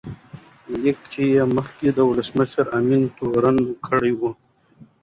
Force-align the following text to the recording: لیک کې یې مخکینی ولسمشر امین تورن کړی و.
لیک 0.81 0.99
کې 1.11 1.23
یې 1.33 1.43
مخکینی 1.55 2.01
ولسمشر 2.05 2.65
امین 2.77 3.03
تورن 3.17 3.57
کړی 3.85 4.11
و. 4.19 4.21